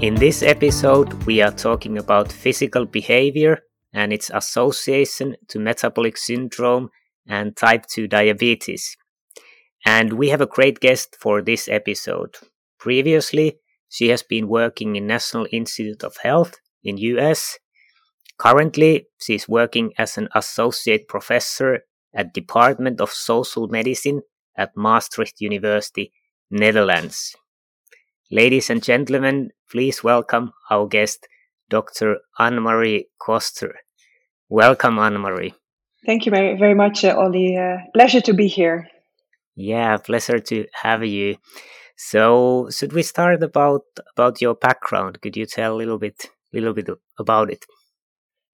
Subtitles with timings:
[0.00, 3.58] In this episode, we are talking about physical behavior
[3.92, 6.88] and its association to metabolic syndrome
[7.28, 8.96] and type 2 diabetes.
[9.84, 12.38] And we have a great guest for this episode.
[12.78, 13.58] Previously,
[13.90, 17.58] she has been working in National Institute of Health in US.
[18.38, 21.80] Currently, she is working as an associate professor
[22.14, 24.22] at Department of Social Medicine
[24.56, 26.10] at Maastricht University,
[26.50, 27.36] Netherlands.
[28.32, 31.26] Ladies and gentlemen, please welcome our guest,
[31.68, 32.18] Dr.
[32.38, 33.74] Anne-Marie Koster.
[34.48, 35.52] Welcome, Anne-Marie.
[36.06, 37.56] Thank you very, very much, uh, Olli.
[37.56, 38.86] Uh, pleasure to be here.
[39.56, 41.38] Yeah, pleasure to have you.
[41.96, 43.82] So, should we start about
[44.16, 45.20] about your background?
[45.20, 47.66] Could you tell a little bit, little bit about it?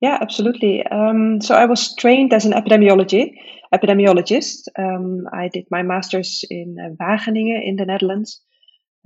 [0.01, 0.87] Yeah, absolutely.
[0.87, 3.35] Um, so, I was trained as an epidemiology
[3.75, 4.69] epidemiologist.
[4.79, 8.41] Um, I did my master's in uh, Wageningen in the Netherlands,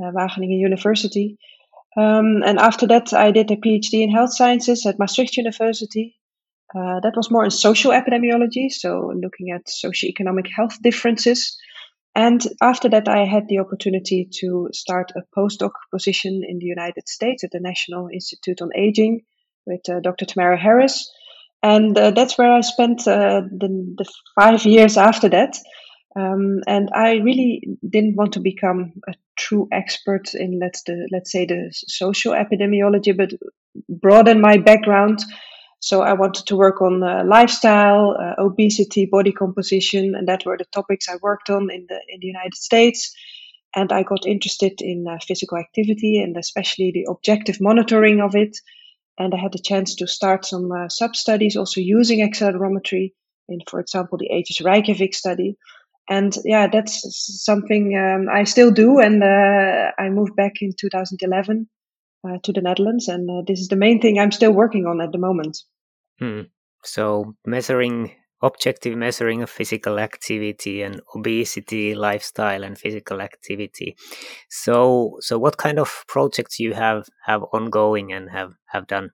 [0.00, 1.38] Wageningen University,
[1.96, 6.16] um, and after that, I did a PhD in health sciences at Maastricht University.
[6.72, 11.58] Uh, that was more in social epidemiology, so looking at socioeconomic health differences.
[12.14, 17.08] And after that, I had the opportunity to start a postdoc position in the United
[17.08, 19.22] States at the National Institute on Aging
[19.66, 20.26] with uh, Dr.
[20.26, 21.10] Tamara Harris.
[21.62, 24.04] And uh, that's where I spent uh, the, the,
[24.38, 25.56] five years after that.
[26.16, 31.30] Um, and I really didn't want to become a true expert in let's the let's
[31.30, 33.32] say the social epidemiology, but
[33.88, 35.20] broaden my background.
[35.82, 40.58] So I wanted to work on uh, lifestyle, uh, obesity, body composition, and that were
[40.58, 43.14] the topics I worked on in the in the United States.
[43.74, 48.56] And I got interested in uh, physical activity and especially the objective monitoring of it.
[49.16, 53.12] And I had the chance to start some uh, sub studies also using accelerometry
[53.48, 55.56] in, for example, the AGES Reykjavik study
[56.10, 57.02] and yeah, that's
[57.44, 58.98] something um, I still do.
[58.98, 61.68] And uh, I moved back in 2011
[62.28, 65.00] uh, to the Netherlands, and uh, this is the main thing I'm still working on
[65.00, 65.56] at the moment.
[66.18, 66.42] Hmm.
[66.82, 68.10] So measuring
[68.42, 73.94] objective measuring of physical activity and obesity lifestyle and physical activity
[74.48, 79.10] so so what kind of projects you have have ongoing and have have done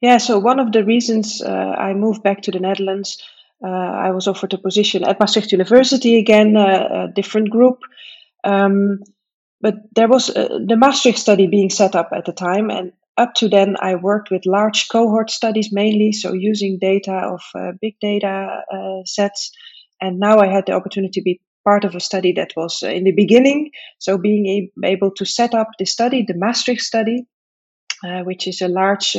[0.00, 3.22] yeah so one of the reasons uh, i moved back to the netherlands
[3.66, 7.78] I was offered a position at Maastricht University again, uh, a different group.
[8.44, 9.00] Um,
[9.60, 13.34] but there was uh, the Maastricht study being set up at the time, and up
[13.34, 17.96] to then I worked with large cohort studies mainly, so using data of uh, big
[18.00, 19.50] data uh, sets.
[20.00, 22.88] And now I had the opportunity to be part of a study that was uh,
[22.88, 27.26] in the beginning, so being able to set up the study, the Maastricht study,
[28.24, 29.16] which is a large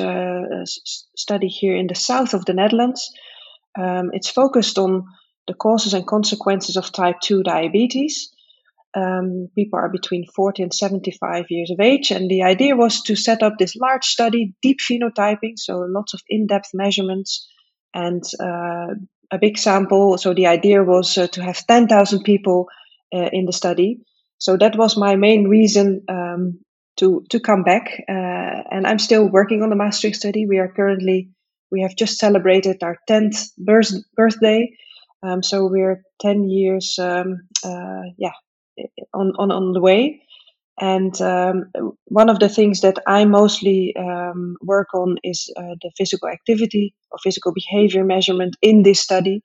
[0.65, 3.11] study here in the south of the Netherlands.
[3.77, 5.05] Um, it's focused on
[5.47, 8.31] the causes and consequences of type 2 diabetes.
[8.95, 13.15] Um, people are between 40 and 75 years of age, and the idea was to
[13.15, 17.47] set up this large study, deep phenotyping, so lots of in depth measurements
[17.93, 18.95] and uh,
[19.31, 20.17] a big sample.
[20.17, 22.67] So the idea was uh, to have 10,000 people
[23.13, 23.99] uh, in the study.
[24.39, 26.59] So that was my main reason um,
[26.97, 30.45] to to come back, uh, and I'm still working on the Maastricht study.
[30.45, 31.29] We are currently
[31.71, 34.71] we have just celebrated our 10th birth, birthday.
[35.21, 38.31] Um, so we're 10 years, um, uh, yeah,
[39.13, 40.21] on, on, on the way.
[40.79, 41.71] And um,
[42.05, 46.95] one of the things that I mostly um, work on is uh, the physical activity
[47.11, 49.41] or physical behavior measurement in this study.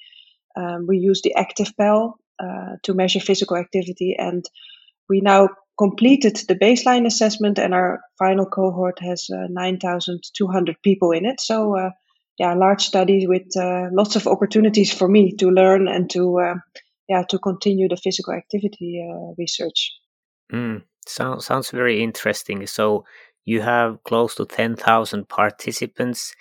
[0.56, 4.45] Um, we use the ActivPAL uh, to measure physical activity, and
[5.09, 11.27] we now completed the baseline assessment, and our final cohort has uh, 9,200 people in
[11.27, 11.41] it.
[11.41, 11.91] So uh,
[12.39, 16.55] yeah, large study with uh, lots of opportunities for me to learn and to uh,
[17.09, 19.93] yeah to continue the physical activity uh, research.
[20.53, 22.67] Mm, sounds sounds very interesting.
[22.67, 23.05] So
[23.45, 26.35] you have close to ten thousand participants,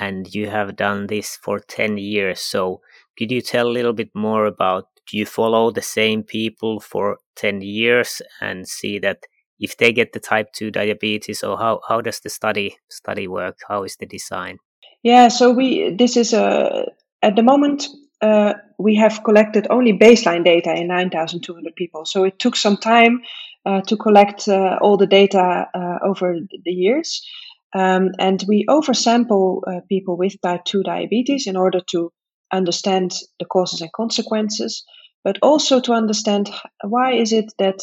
[0.00, 2.40] and you have done this for ten years.
[2.40, 2.80] So
[3.18, 4.84] could you tell a little bit more about?
[5.10, 9.24] Do you follow the same people for ten years and see that?
[9.60, 13.58] If they get the type two diabetes, or how, how does the study study work?
[13.66, 14.58] How is the design?
[15.02, 16.86] Yeah, so we this is a
[17.22, 17.86] at the moment
[18.20, 22.04] uh, we have collected only baseline data in 9,200 people.
[22.04, 23.22] So it took some time
[23.64, 27.24] uh, to collect uh, all the data uh, over the years.
[27.74, 32.12] Um, and we oversample uh, people with type 2 diabetes in order to
[32.52, 34.84] understand the causes and consequences,
[35.22, 36.50] but also to understand
[36.82, 37.78] why is it that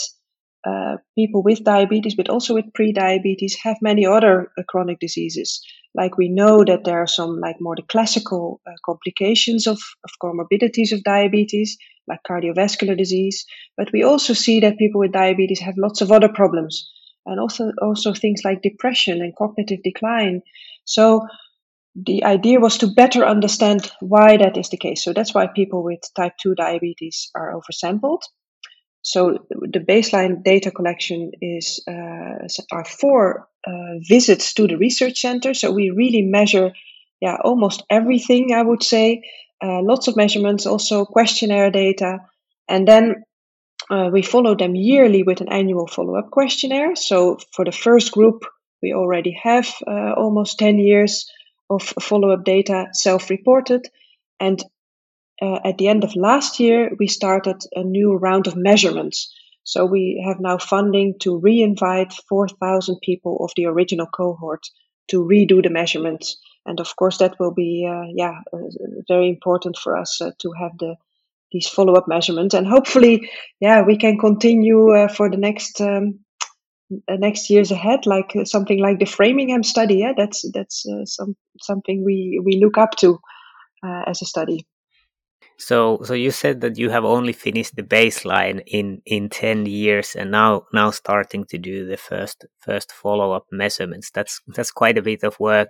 [0.67, 5.61] uh, people with diabetes, but also with pre-diabetes, have many other uh, chronic diseases.
[5.95, 10.11] Like we know that there are some like more the classical uh, complications of, of
[10.21, 11.77] comorbidities of diabetes,
[12.07, 13.45] like cardiovascular disease.
[13.77, 16.89] But we also see that people with diabetes have lots of other problems,
[17.25, 20.41] and also also things like depression and cognitive decline.
[20.83, 21.27] So
[21.95, 25.03] the idea was to better understand why that is the case.
[25.03, 28.21] So that's why people with type 2 diabetes are oversampled.
[29.07, 35.53] So the baseline data collection is uh, are four uh, visits to the research center.
[35.53, 36.71] So we really measure,
[37.21, 38.51] yeah, almost everything.
[38.51, 39.21] I would say,
[39.61, 42.17] uh, lots of measurements, also questionnaire data,
[42.67, 43.23] and then
[43.91, 46.95] uh, we follow them yearly with an annual follow-up questionnaire.
[46.95, 48.43] So for the first group,
[48.81, 51.31] we already have uh, almost ten years
[51.69, 53.87] of follow-up data self-reported,
[54.39, 54.63] and
[55.41, 59.33] uh, at the end of last year, we started a new round of measurements.
[59.63, 64.65] So we have now funding to re-invite 4,000 people of the original cohort
[65.09, 66.37] to redo the measurements.
[66.65, 68.57] And of course, that will be, uh, yeah, uh,
[69.07, 70.95] very important for us uh, to have the
[71.51, 72.53] these follow-up measurements.
[72.53, 73.29] And hopefully,
[73.61, 76.19] yeah, we can continue uh, for the next um,
[77.07, 79.97] uh, next years ahead, like something like the Framingham study.
[79.97, 83.19] Yeah, that's that's some something we we look up to
[84.07, 84.65] as a study.
[85.57, 90.15] So, so you said that you have only finished the baseline in in ten years,
[90.15, 94.11] and now now starting to do the first first follow up measurements.
[94.11, 95.69] That's that's quite a bit of work.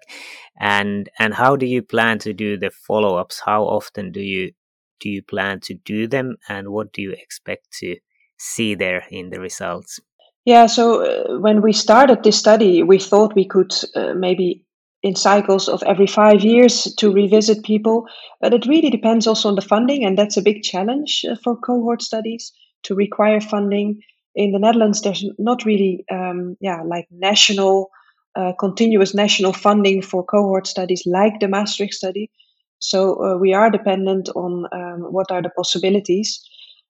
[0.59, 3.41] And and how do you plan to do the follow ups?
[3.45, 4.53] How often do you
[4.99, 7.97] do you plan to do them, and what do you expect to
[8.37, 9.99] see there in the results?
[10.45, 14.63] Yeah, so uh, when we started this study, we thought we could uh, maybe
[15.05, 18.07] in cycles of every five years to revisit people.
[18.41, 21.55] But it really depends also on the funding, and that's a big challenge uh, for
[21.55, 22.51] cohort studies
[22.83, 24.01] to require funding.
[24.33, 27.91] In the Netherlands, there's not really, um, yeah, like national,
[28.35, 32.31] uh, continuous national funding for cohort studies like the Maastricht study.
[32.79, 36.41] So uh, we are dependent on um, what are the possibilities.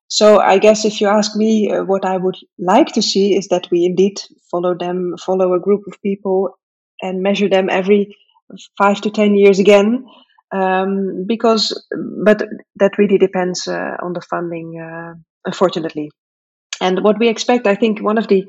[0.07, 3.49] So I guess if you ask me, uh, what I would like to see is
[3.49, 6.57] that we indeed follow them, follow a group of people
[7.01, 8.15] and measure them every
[8.77, 10.05] five to ten years again.
[10.51, 11.85] Um, because,
[12.23, 12.43] but
[12.77, 15.15] that really depends uh, on the funding, uh,
[15.45, 16.11] unfortunately.
[16.79, 18.45] And what we expect, I think, one of the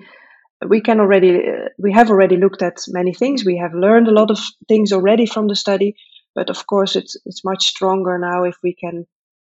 [0.67, 3.45] we can already uh, we have already looked at many things.
[3.45, 4.39] We have learned a lot of
[4.69, 5.97] things already from the study,
[6.35, 9.07] but of course, it's it's much stronger now if we can.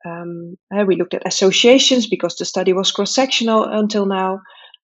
[0.06, 4.40] Um, uh, we looked at associations because the study was cross sectional until now.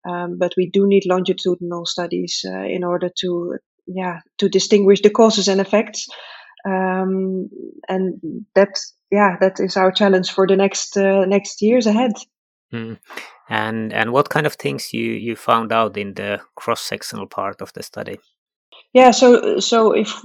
[0.10, 3.58] Um, but we do need longitudinal studies uh, in order to
[3.94, 6.08] yeah to distinguish the causes and effects.
[6.66, 7.50] Um,
[7.88, 8.80] and that
[9.12, 12.14] yeah that is our challenge for the next uh, next years ahead.
[12.72, 13.00] Mm.
[13.50, 17.62] and and what kind of things you you found out in the cross sectional part
[17.62, 18.20] of the study?
[18.94, 20.22] Yeah so so if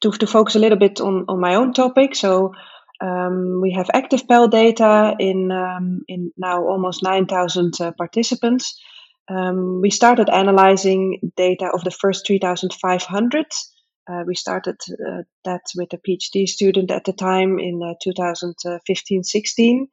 [0.00, 2.52] to, to focus a little bit on on my own topic so
[3.02, 8.80] um, we have activPAL data in um, in now almost 9,000 uh, participants
[9.28, 13.46] um, we started analyzing data of the first 3,500.
[14.10, 19.22] Uh, we started uh, that with a PhD student at the time in uh, 2015
[19.22, 19.88] 16.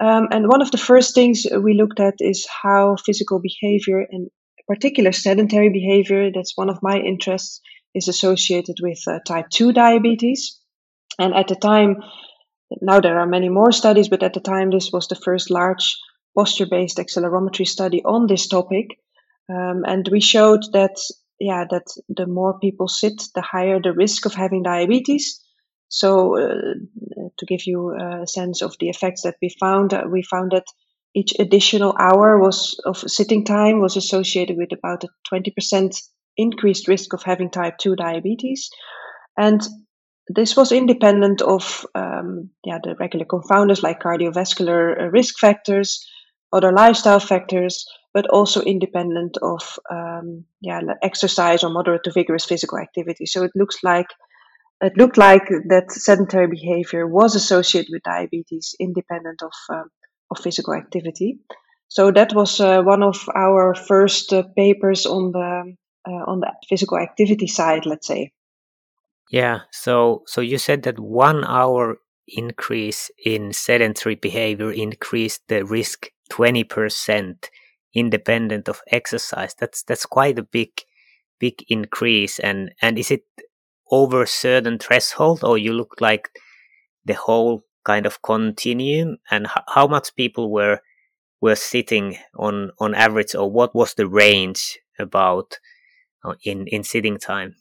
[0.00, 4.30] Um, and one of the first things we looked at is how physical behavior, and
[4.66, 7.60] particular sedentary behavior, that's one of my interests,
[7.94, 10.58] is associated with uh, type 2 diabetes.
[11.18, 11.96] And at the time,
[12.80, 15.98] now there are many more studies, but at the time, this was the first large
[16.36, 18.98] posture-based accelerometry study on this topic,
[19.48, 20.96] um, and we showed that
[21.38, 25.42] yeah that the more people sit, the higher the risk of having diabetes.
[25.88, 26.74] So uh,
[27.38, 30.66] to give you a sense of the effects that we found, uh, we found that
[31.14, 35.96] each additional hour was of sitting time was associated with about a 20%
[36.36, 38.70] increased risk of having type 2 diabetes.
[39.36, 39.60] And
[40.28, 46.06] this was independent of um, yeah, the regular confounders like cardiovascular uh, risk factors,
[46.52, 52.78] other lifestyle factors, but also independent of um, yeah, exercise or moderate to vigorous physical
[52.78, 53.26] activity.
[53.26, 54.06] So it looks like
[54.80, 59.90] it looked like that sedentary behavior was associated with diabetes, independent of um,
[60.30, 61.38] of physical activity.
[61.88, 65.74] So that was uh, one of our first uh, papers on the
[66.08, 68.32] uh, on the physical activity side, let's say.
[69.30, 69.60] Yeah.
[69.70, 77.50] So so you said that one hour increase in sedentary behavior increased the risk 20%
[77.94, 79.54] independent of exercise.
[79.54, 80.70] That's that's quite a big
[81.38, 83.24] big increase, and and is it
[83.90, 86.30] over a certain threshold, or you look like
[87.04, 90.80] the whole kind of continuum, and how much people were
[91.40, 95.58] were sitting on on average, or what was the range about
[96.24, 97.56] uh, in in sitting time?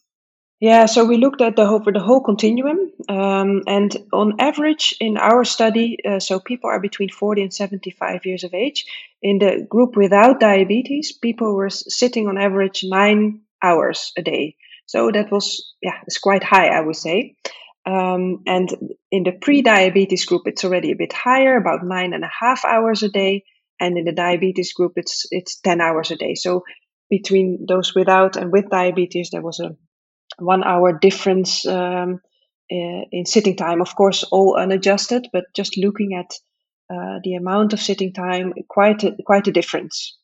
[0.60, 5.18] Yeah, so we looked at the whole, the whole continuum, um, and on average in
[5.18, 8.86] our study, uh, so people are between 40 and 75 years of age.
[9.22, 14.58] In the group without diabetes, people were sitting on average nine hours a day.
[14.86, 17.36] So that was, yeah, it's quite high, I would say.
[17.86, 18.70] Um, and
[19.12, 23.02] in the pre-diabetes group, it's already a bit higher, about nine and a half hours
[23.02, 23.46] a day.
[23.80, 26.36] And in the diabetes group, it's it's 10 hours a day.
[26.36, 26.64] So
[27.10, 29.78] between those without and with diabetes, there was a
[30.40, 32.22] one hour difference um,
[32.70, 33.82] in, in sitting time.
[33.82, 36.32] Of course, all unadjusted, but just looking at
[36.92, 40.18] uh, the amount of sitting time, quite a, quite a difference.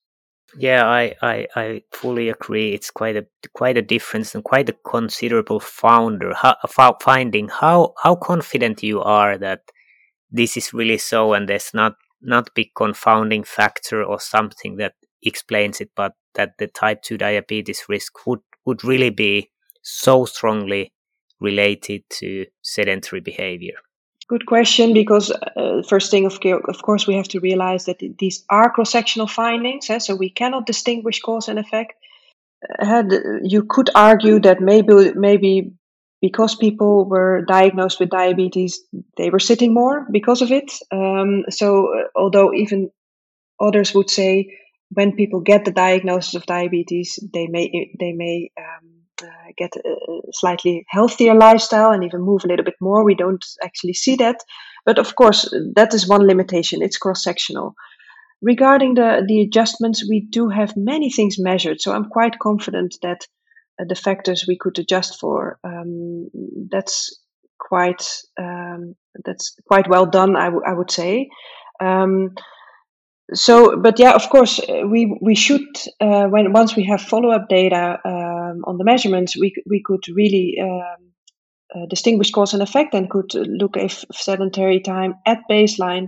[0.58, 2.74] Yeah, I, I, I fully agree.
[2.74, 6.56] It's quite a quite a difference and quite a considerable founder how,
[7.02, 7.50] finding.
[7.50, 9.62] How how confident you are that
[10.32, 15.82] this is really so, and there's not not big confounding factor or something that explains
[15.82, 19.52] it, but that the type two diabetes risk would would really be
[19.86, 20.92] so strongly
[21.40, 23.76] related to sedentary behavior?
[24.28, 28.44] Good question, because uh, first thing, of, of course, we have to realize that these
[28.50, 31.94] are cross-sectional findings, eh, so we cannot distinguish cause and effect.
[32.80, 33.04] Uh,
[33.44, 35.74] you could argue that maybe maybe
[36.22, 38.82] because people were diagnosed with diabetes,
[39.18, 40.72] they were sitting more because of it.
[40.92, 42.90] Um, so, uh, although even
[43.60, 44.58] others would say
[44.90, 49.05] when people get the diagnosis of diabetes, they may they may um,
[49.58, 49.96] get a
[50.32, 53.04] slightly healthier lifestyle and even move a little bit more.
[53.04, 54.38] We don't actually see that.
[54.86, 56.82] But of course, that is one limitation.
[56.82, 57.76] It's cross sectional.
[58.42, 61.82] Regarding the, the adjustments, we do have many things measured.
[61.82, 63.26] So I'm quite confident that
[63.80, 66.30] uh, the factors we could adjust for, um,
[66.70, 67.20] that's
[67.58, 68.06] quite
[68.40, 71.30] um, that's quite well done, I, I would say.
[71.80, 72.36] Um,
[73.34, 75.66] so but yeah of course uh, we we should
[76.00, 77.98] uh, when once we have follow-up data
[78.56, 81.12] um, on the measurements we we could really um,
[81.76, 86.08] uh, distinguish cause and effect and could look if sedentary time at baseline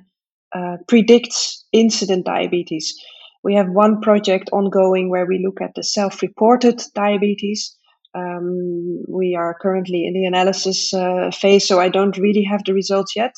[0.56, 2.96] uh, predicts incident diabetes
[3.44, 7.76] we have one project ongoing where we look at the self-reported diabetes
[8.16, 12.74] um, we are currently in the analysis uh, phase so i don't really have the
[12.74, 13.34] results yet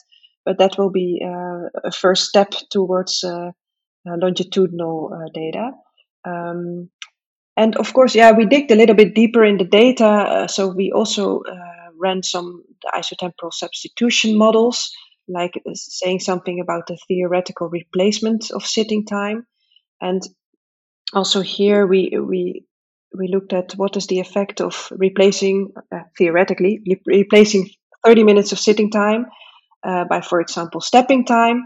[0.45, 3.51] but that will be uh, a first step towards uh,
[4.05, 5.71] longitudinal uh, data.
[6.25, 6.89] Um,
[7.59, 10.05] and of course, yeah, we digged a little bit deeper in the data.
[10.07, 11.41] Uh, so we also
[11.97, 12.63] ran some
[12.95, 14.91] isotemporal substitution models,
[15.27, 19.45] like saying something about the theoretical replacement of sitting time.
[19.99, 20.21] And
[21.13, 22.65] also here we we
[23.17, 27.69] we looked at what is the effect of replacing uh, theoretically replacing
[28.05, 29.25] 30 minutes of sitting time
[29.83, 31.63] uh, by for example stepping time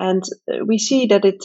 [0.00, 0.24] and
[0.66, 1.44] we see that it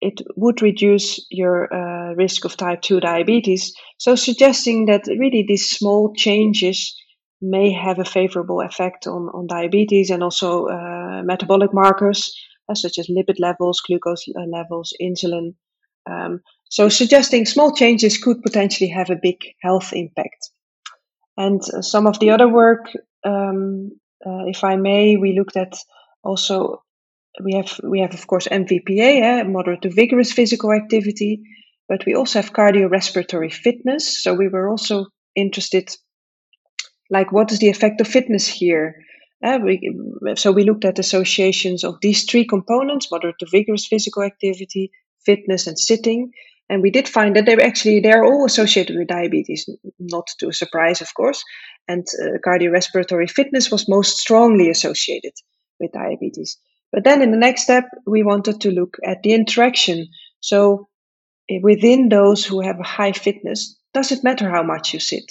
[0.00, 3.74] it would reduce your uh, risk of type 2 diabetes.
[3.98, 6.94] So, suggesting that really these small changes
[7.40, 12.34] may have a favorable effect on, on diabetes and also uh, metabolic markers
[12.68, 15.54] uh, such as lipid levels, glucose uh, levels, insulin.
[16.10, 20.50] Um, so, suggesting small changes could potentially have a big health impact.
[21.36, 22.86] And uh, some of the other work,
[23.24, 23.92] um,
[24.26, 25.76] uh, if I may, we looked at
[26.22, 26.82] also
[27.42, 31.42] we have we have of course MVPA, eh, moderate to vigorous physical activity,
[31.88, 34.22] but we also have cardiorespiratory fitness.
[34.22, 35.94] So we were also interested,
[37.10, 38.96] like what is the effect of fitness here?
[39.44, 39.80] Uh, we,
[40.36, 44.90] so we looked at associations of these three components: moderate to vigorous physical activity,
[45.24, 46.30] fitness, and sitting.
[46.68, 49.68] And we did find that they're actually they are all associated with diabetes,
[50.00, 51.44] not to a surprise, of course.
[51.86, 55.32] And uh, cardiorespiratory fitness was most strongly associated
[55.78, 56.58] with diabetes.
[56.96, 60.08] But then in the next step, we wanted to look at the interaction.
[60.40, 60.88] So
[61.50, 65.30] eh, within those who have a high fitness, does it matter how much you sit?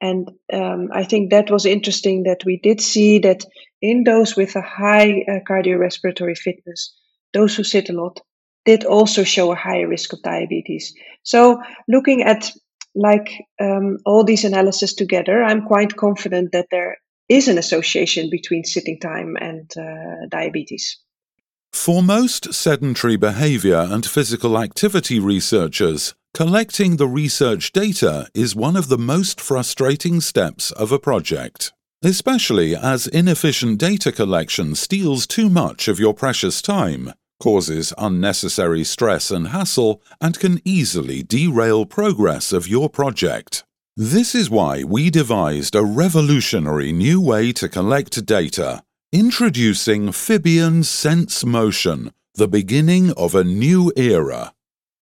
[0.00, 3.44] And um, I think that was interesting that we did see that
[3.82, 6.96] in those with a high uh, cardiorespiratory fitness,
[7.34, 8.18] those who sit a lot
[8.64, 10.94] did also show a higher risk of diabetes.
[11.24, 12.50] So looking at
[12.94, 16.96] like um, all these analyses together, I'm quite confident that there
[17.32, 20.98] is an association between sitting time and uh, diabetes.
[21.72, 28.88] For most sedentary behavior and physical activity researchers, collecting the research data is one of
[28.88, 31.72] the most frustrating steps of a project,
[32.04, 39.30] especially as inefficient data collection steals too much of your precious time, causes unnecessary stress
[39.30, 43.64] and hassle, and can easily derail progress of your project.
[43.96, 48.82] This is why we devised a revolutionary new way to collect data,
[49.12, 54.54] introducing Fibion Sense Motion, the beginning of a new era.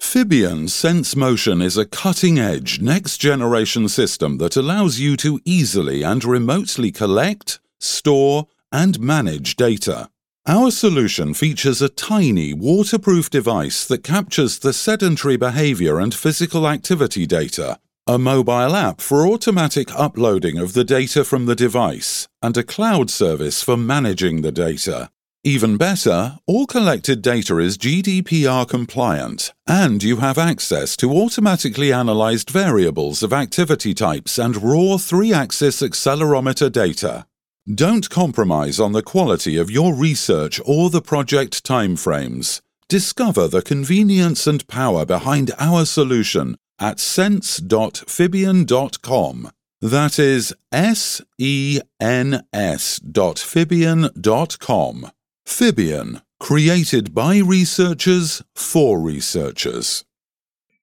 [0.03, 6.03] Fibion Sense Motion is a cutting edge, next generation system that allows you to easily
[6.03, 10.11] and remotely collect, store, and manage data.
[10.49, 17.25] Our solution features a tiny waterproof device that captures the sedentary behavior and physical activity
[17.25, 22.63] data a mobile app for automatic uploading of the data from the device, and a
[22.63, 25.11] cloud service for managing the data.
[25.45, 32.51] Even better, all collected data is GDPR compliant, and you have access to automatically analyzed
[32.51, 37.27] variables of activity types and raw 3 axis accelerometer data.
[37.73, 42.61] Don't compromise on the quality of your research or the project timeframes.
[42.89, 49.51] Discover the convenience and power behind our solution at sense.fibion.com.
[49.83, 55.11] That is S E N S dot Fibion.com.
[55.47, 60.05] Fibion, created by researchers for researchers.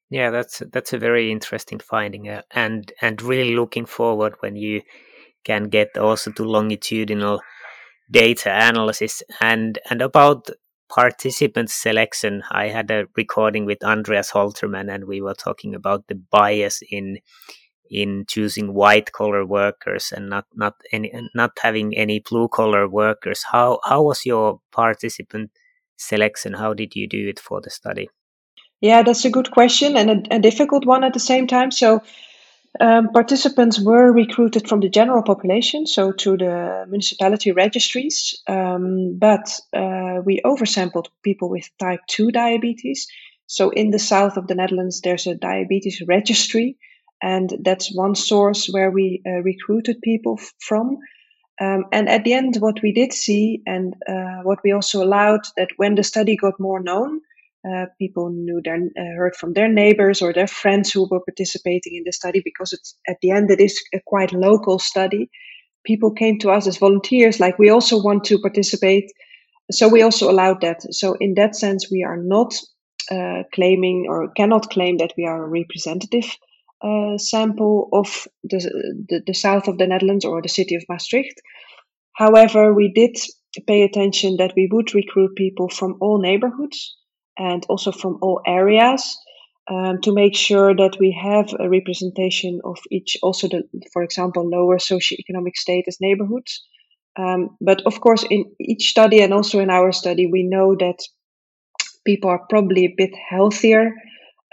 [0.10, 4.82] Yeah, that's that's a very interesting finding, uh, and and really looking forward when you
[5.44, 7.42] can get also to longitudinal
[8.10, 10.50] data analysis and and about
[10.90, 16.16] participant selection, I had a recording with Andreas Holtermann, and we were talking about the
[16.16, 17.20] bias in
[17.90, 23.44] in choosing white collar workers and not not any not having any blue collar workers.
[23.52, 25.52] How how was your participant
[25.98, 26.54] selection?
[26.54, 28.10] How did you do it for the study?
[28.82, 31.72] Yeah, that's a good question and a, a difficult one at the same time.
[31.72, 32.02] So
[32.80, 39.60] um, participants were recruited from the general population, so to the municipality registries, um, but
[39.74, 43.08] uh, we oversampled people with type 2 diabetes.
[43.48, 46.78] So in the south of the Netherlands, there's a diabetes registry,
[47.22, 50.98] and that's one source where we uh, recruited people from.
[51.60, 55.42] Um, and at the end, what we did see, and uh, what we also allowed,
[55.56, 57.22] that when the study got more known,
[57.68, 61.96] uh, people knew their uh, heard from their neighbors or their friends who were participating
[61.96, 65.30] in the study because it's at the end it is a quite local study.
[65.86, 69.12] People came to us as volunteers, like we also want to participate,
[69.72, 70.82] so we also allowed that.
[70.94, 72.54] So in that sense, we are not
[73.12, 76.26] uh, claiming or cannot claim that we are a representative
[76.84, 78.60] uh, sample of the,
[79.10, 81.42] the, the south of the Netherlands or the city of Maastricht.
[82.14, 83.18] However, we did
[83.66, 86.98] pay attention that we would recruit people from all neighborhoods
[87.38, 89.18] and also from all areas
[89.70, 94.50] um, to make sure that we have a representation of each, also the, for example,
[94.50, 96.66] lower socioeconomic status neighborhoods.
[97.18, 101.00] Um, but of course, in each study and also in our study, we know that
[102.06, 103.92] people are probably a bit healthier,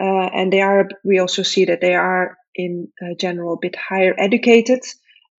[0.01, 0.89] uh, and they are.
[1.05, 4.81] We also see that they are in uh, general a bit higher educated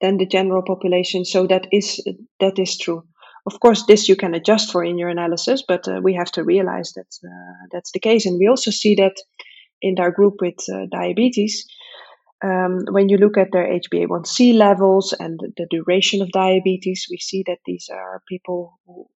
[0.02, 1.26] than the general population.
[1.26, 2.02] So that is
[2.40, 3.04] that is true.
[3.46, 6.44] Of course, this you can adjust for in your analysis, but uh, we have to
[6.44, 8.26] realize that uh, that's the case.
[8.26, 9.16] And we also see that
[9.82, 11.66] in our group with uh, diabetes,
[12.44, 17.44] um, when you look at their HbA1c levels and the duration of diabetes, we see
[17.48, 19.08] that these are people who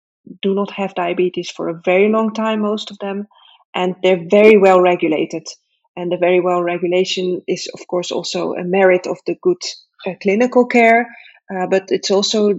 [0.42, 3.28] do not have diabetes for a very long time, most of them,
[3.74, 5.48] and they're very well regulated.
[5.96, 9.62] And the very well regulation is, of course, also a merit of the good
[10.08, 11.08] uh, clinical care,
[11.54, 12.54] uh, but it's also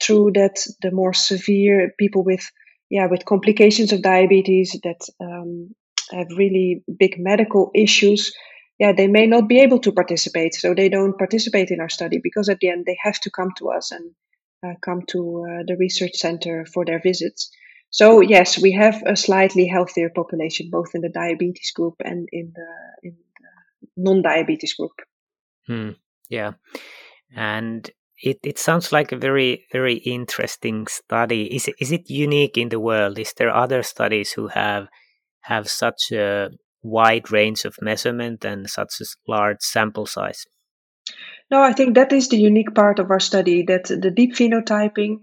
[0.00, 2.50] true that the more severe people with
[2.90, 5.74] yeah with complications of diabetes that um,
[6.10, 8.32] have really big medical issues
[8.78, 10.54] yeah they may not be able to participate.
[10.54, 13.50] So they don't participate in our study because at the end they have to come
[13.58, 14.10] to us and
[14.66, 17.50] uh, come to uh, the research center for their visits.
[17.90, 22.52] So yes we have a slightly healthier population both in the diabetes group and in
[22.54, 24.92] the, in the non-diabetes group.
[25.66, 25.90] Hmm.
[26.28, 26.52] yeah.
[27.34, 27.90] And
[28.24, 31.54] it, it sounds like a very very interesting study.
[31.54, 33.18] Is it, is it unique in the world?
[33.18, 34.88] Is there other studies who have
[35.42, 36.48] have such a
[36.82, 40.46] wide range of measurement and such a large sample size?
[41.50, 43.62] No, I think that is the unique part of our study.
[43.62, 45.20] That the deep phenotyping,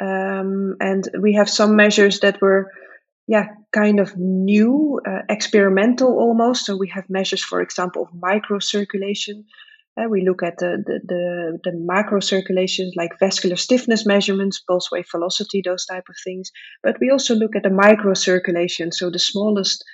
[0.00, 2.70] um, and we have some measures that were,
[3.26, 6.66] yeah, kind of new, uh, experimental almost.
[6.66, 9.44] So we have measures, for example, of microcirculation,
[9.96, 14.90] uh, we look at the, the, the, the, macro circulations like vascular stiffness measurements, pulse
[14.90, 16.50] wave velocity, those type of things.
[16.82, 19.84] But we also look at the micro circulation, so the smallest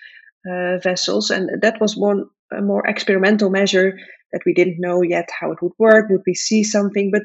[0.50, 1.30] uh, vessels.
[1.30, 3.98] And that was one a more experimental measure
[4.32, 6.08] that we didn't know yet how it would work.
[6.08, 7.10] Would we see something?
[7.12, 7.22] But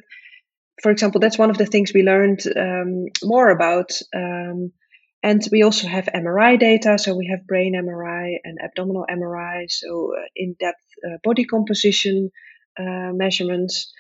[0.83, 3.91] for example, that's one of the things we learned um, more about.
[4.15, 4.71] Um,
[5.23, 6.99] and we also have MRI data.
[6.99, 9.65] So we have brain MRI and abdominal MRI.
[9.69, 12.29] So uh, in depth uh, body composition
[12.79, 13.91] uh, measurements,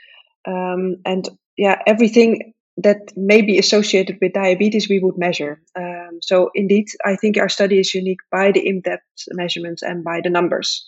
[0.47, 5.61] um, and yeah, everything that may be associated with diabetes we would measure.
[5.75, 10.19] Um, so indeed, I think our study is unique by the in-depth measurements and by
[10.21, 10.85] the numbers.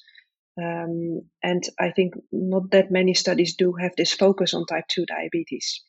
[0.61, 5.05] Um, and I think not that many studies do have this focus on type 2
[5.05, 5.81] diabetes.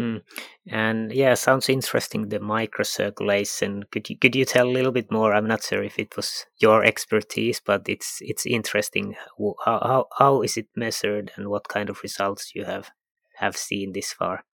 [0.00, 0.22] Mm.
[0.68, 2.28] And yeah, sounds interesting.
[2.28, 3.82] The microcirculation.
[3.90, 5.34] Could you could you tell a little bit more?
[5.34, 9.14] I'm not sure if it was your expertise, but it's it's interesting.
[9.64, 12.90] How how how is it measured, and what kind of results you have
[13.36, 14.44] have seen this far?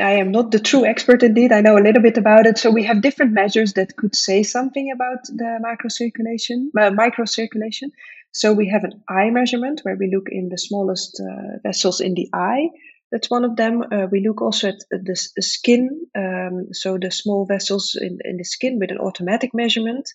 [0.00, 1.52] I am not the true expert indeed.
[1.52, 2.56] I know a little bit about it.
[2.56, 6.68] So we have different measures that could say something about the microcirculation.
[6.78, 7.90] Uh, microcirculation.
[8.32, 12.14] So we have an eye measurement where we look in the smallest uh, vessels in
[12.14, 12.70] the eye.
[13.12, 13.82] That's one of them.
[13.82, 18.44] Uh, we look also at the, skin, um, so the small vessels in, in the
[18.44, 20.08] skin with an automatic measurement.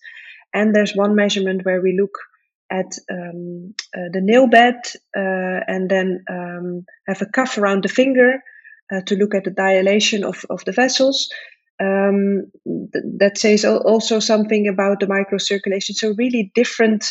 [0.52, 2.18] And there's one measurement where we look
[2.70, 4.76] at um, uh, the nail bed
[5.16, 8.42] uh, and then um, have a cuff around the finger
[8.92, 11.30] uh, to look at the dilation of, of the vessels.
[11.80, 15.94] Um, th- that says also something about the microcirculation.
[15.94, 17.10] So really different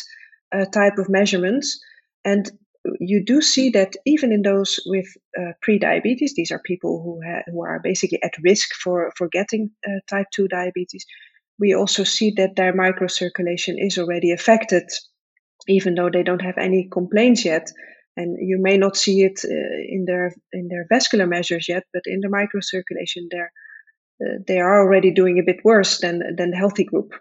[0.52, 1.82] uh, type of measurements.
[2.24, 2.50] And
[2.98, 5.06] you do see that even in those with
[5.38, 9.70] uh, pre-diabetes, these are people who ha- who are basically at risk for for getting
[9.86, 11.04] uh, type two diabetes.
[11.58, 14.84] We also see that their microcirculation is already affected,
[15.68, 17.70] even though they don't have any complaints yet.
[18.16, 22.02] And you may not see it uh, in their in their vascular measures yet, but
[22.06, 23.52] in the microcirculation, they're
[24.24, 27.12] uh, they are already doing a bit worse than than the healthy group.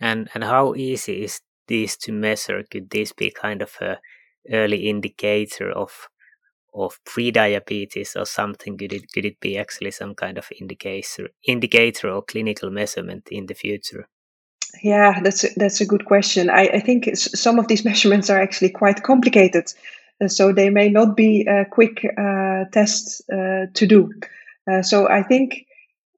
[0.00, 2.64] And and how easy is this to measure?
[2.68, 3.98] Could this be kind of a
[4.50, 6.08] early indicator of
[6.72, 8.78] of pre-diabetes or something?
[8.78, 13.46] Could it could it be actually some kind of indicator indicator or clinical measurement in
[13.46, 14.08] the future?
[14.82, 16.48] Yeah, that's a, that's a good question.
[16.48, 19.72] I, I think some of these measurements are actually quite complicated,
[20.22, 24.12] uh, so they may not be a quick uh, tests uh, to do.
[24.70, 25.66] Uh, so I think,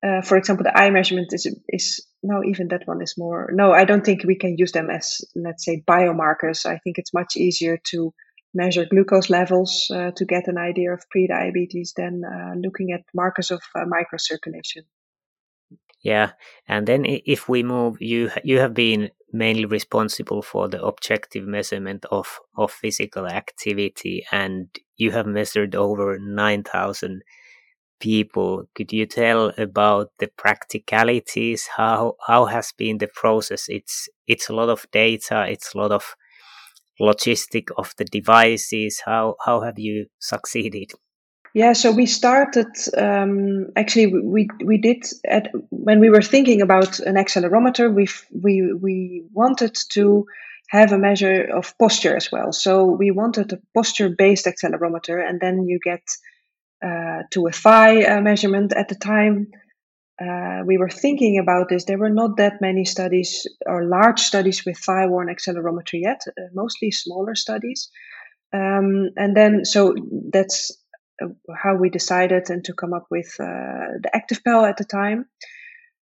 [0.02, 3.50] uh, for example, the eye measurement is is no, even that one is more.
[3.52, 6.66] No, I don't think we can use them as let's say biomarkers.
[6.66, 8.12] I think it's much easier to
[8.54, 12.22] measure glucose levels uh, to get an idea of pre-diabetes than
[12.56, 14.84] looking at markers of microcirculation.
[16.02, 16.32] Yeah,
[16.66, 22.04] and then if we move, you you have been mainly responsible for the objective measurement
[22.10, 27.22] of of physical activity, and you have measured over nine thousand
[28.02, 28.64] people.
[28.74, 31.68] Could you tell about the practicalities?
[31.76, 33.66] How how has been the process?
[33.68, 35.46] It's it's a lot of data.
[35.48, 36.16] It's a lot of
[37.00, 39.02] logistic of the devices.
[39.06, 40.90] How how have you succeeded?
[41.54, 46.98] Yeah, so we started um, actually we we did at when we were thinking about
[47.00, 50.24] an accelerometer, we we we wanted to
[50.70, 52.52] have a measure of posture as well.
[52.52, 56.02] So we wanted a posture based accelerometer, and then you get
[56.82, 58.72] uh, to a thigh uh, measurement.
[58.72, 59.48] At the time,
[60.20, 61.84] uh, we were thinking about this.
[61.84, 66.48] There were not that many studies or large studies with thigh worn accelerometer yet, uh,
[66.54, 67.88] mostly smaller studies.
[68.52, 69.94] Um, and then, so
[70.32, 70.76] that's
[71.22, 75.26] uh, how we decided and to come up with uh, the ActivPAL at the time.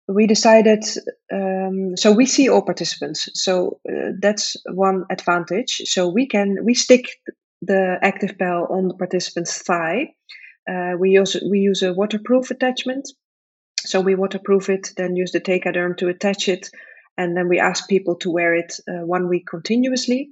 [0.09, 0.85] We decided,
[1.33, 3.29] um, so we see all participants.
[3.35, 3.81] So
[4.20, 5.83] that's one advantage.
[5.87, 7.09] So we can, we stick
[7.62, 10.14] the ActivPAL on the participant's thigh.
[10.68, 13.09] Uh, we use we use a waterproof attachment.
[13.81, 16.70] So we waterproof it, then use the Tegaderm to attach it,
[17.16, 20.31] and then we ask people to wear it uh, one week continuously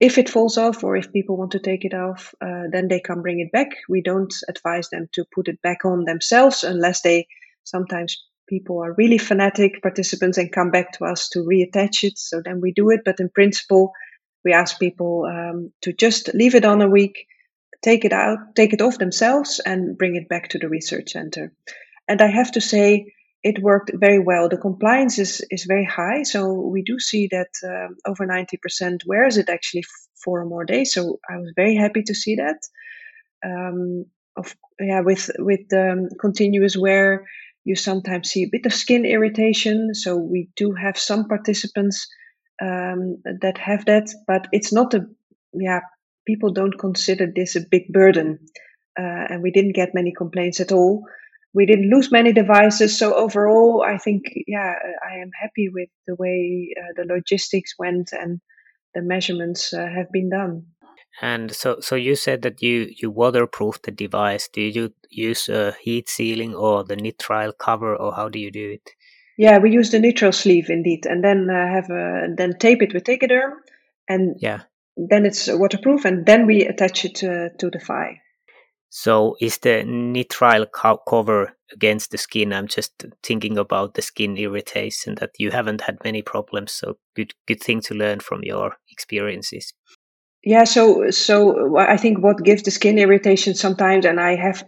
[0.00, 3.00] if it falls off or if people want to take it off, uh, then they
[3.00, 3.68] can bring it back.
[3.88, 7.26] We don't advise them to put it back on themselves unless they
[7.64, 12.18] sometimes people are really fanatic participants and come back to us to reattach it.
[12.18, 13.00] So then we do it.
[13.04, 13.92] But in principle,
[14.44, 17.26] we ask people um, to just leave it on a week,
[17.84, 21.52] take it out, take it off themselves, and bring it back to the research center.
[22.08, 24.48] And I have to say, it worked very well.
[24.48, 26.22] The compliance is, is very high.
[26.22, 30.64] So we do see that um, over 90% wears it actually f- for or more
[30.64, 30.94] days.
[30.94, 32.56] So I was very happy to see that.
[33.44, 37.26] Um, of, yeah, with, with the continuous wear,
[37.64, 39.94] you sometimes see a bit of skin irritation.
[39.94, 42.08] So we do have some participants
[42.62, 45.06] um, that have that, but it's not a,
[45.52, 45.80] yeah,
[46.26, 48.38] people don't consider this a big burden.
[48.98, 51.04] Uh, and we didn't get many complaints at all
[51.54, 52.98] we didn't lose many devices.
[52.98, 54.74] So overall, I think, yeah,
[55.08, 58.40] I am happy with the way uh, the logistics went and
[58.94, 60.66] the measurements uh, have been done.
[61.22, 64.48] And so, so you said that you you waterproof the device.
[64.52, 68.72] Do you use a heat sealing or the nitrile cover, or how do you do
[68.72, 68.90] it?
[69.38, 72.92] Yeah, we use the nitrile sleeve indeed, and then uh, have a then tape it
[72.92, 73.52] with Tegaderm,
[74.08, 74.62] and yeah,
[74.96, 78.20] then it's waterproof, and then we attach it to, to the thigh.
[78.90, 82.52] So, is the nitrile co- cover against the skin?
[82.52, 86.72] I'm just thinking about the skin irritation that you haven't had many problems.
[86.72, 89.72] So, good good thing to learn from your experiences.
[90.44, 94.62] Yeah, so so uh, I think what gives the skin irritation sometimes, and I have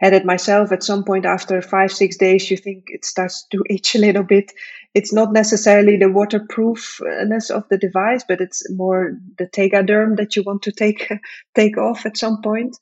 [0.00, 3.64] had it myself at some point after five six days, you think it starts to
[3.70, 4.52] itch a little bit.
[4.94, 10.42] It's not necessarily the waterproofness of the device, but it's more the tegaderm that you
[10.42, 11.08] want to take
[11.54, 12.76] take off at some point.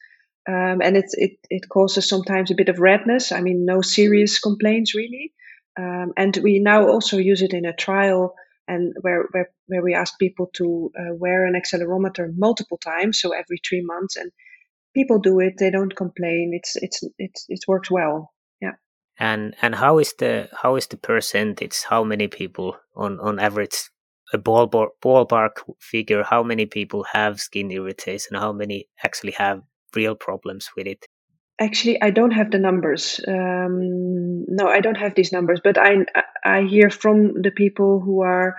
[0.48, 3.32] Um, and it, it it causes sometimes a bit of redness.
[3.32, 5.34] I mean, no serious complaints really.
[5.78, 8.34] Um, and we now also use it in a trial
[8.66, 13.32] and where where, where we ask people to uh, wear an accelerometer multiple times, so
[13.32, 14.30] every three months, and
[14.94, 15.54] people do it.
[15.58, 16.52] They don't complain.
[16.54, 18.32] It's it's it's it works well.
[19.18, 21.82] And and how is the how is the percentage?
[21.88, 23.90] How many people on on average?
[24.34, 26.22] A ballpark ballpark figure.
[26.22, 28.36] How many people have skin irritation?
[28.36, 29.62] How many actually have
[29.96, 31.06] real problems with it?
[31.58, 33.20] Actually, I don't have the numbers.
[33.26, 36.04] Um, no, I don't have these numbers, but I
[36.44, 38.54] I hear from the people who are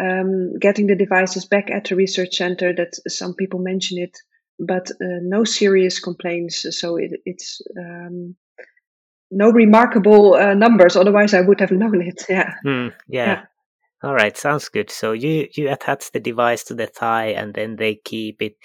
[0.00, 4.18] um, getting the devices back at the research center that some people mention it,
[4.58, 6.66] but uh, no serious complaints.
[6.78, 8.36] So it, it's um,
[9.32, 10.96] no remarkable uh, numbers.
[10.96, 12.24] Otherwise, I would have known it.
[12.28, 12.54] Yeah.
[12.64, 13.26] Mm, yeah.
[13.26, 13.42] yeah.
[14.04, 14.90] All right, sounds good.
[14.90, 18.56] So you you attach the device to the thigh, and then they keep it,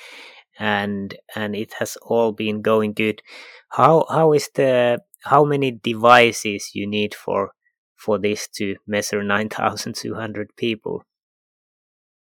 [0.59, 3.21] and and it has all been going good.
[3.69, 7.51] How how is the how many devices you need for
[7.95, 11.03] for this to measure 9,200 people?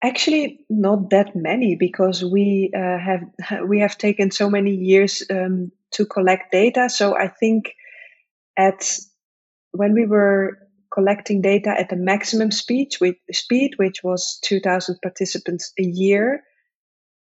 [0.02, 3.22] Actually, not that many because we uh, have
[3.68, 6.88] we have taken so many years um, to collect data.
[6.88, 7.72] So I think
[8.56, 8.98] at
[9.72, 10.58] when we were
[10.92, 16.42] collecting data at the maximum speed, with speed which was 2,000 participants a year,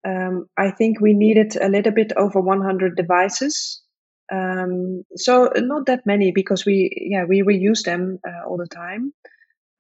[0.07, 3.83] um, I think we needed a little bit over 100 devices
[4.31, 9.13] um, so not that many because we yeah we reuse them uh, all the time.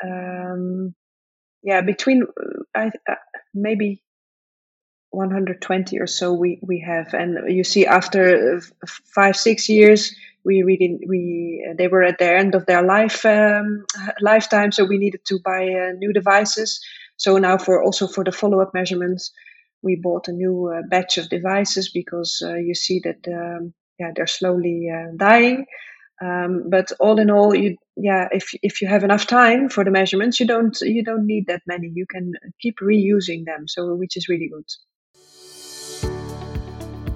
[0.02, 0.94] Um,
[1.62, 2.24] yeah, between
[2.74, 3.14] uh, uh,
[3.54, 4.02] maybe
[5.10, 8.60] 120 or so we we have, and you see after
[9.14, 13.84] five six years we really we they were at the end of their life um,
[14.20, 16.80] lifetime, so we needed to buy uh, new devices.
[17.16, 19.32] So now for also for the follow up measurements,
[19.82, 24.12] we bought a new uh, batch of devices because uh, you see that um, yeah
[24.14, 25.66] they're slowly uh, dying.
[26.22, 29.90] Um, but all in all, you yeah if if you have enough time for the
[29.90, 31.90] measurements, you don't you don't need that many.
[31.94, 34.66] You can keep reusing them, so which is really good.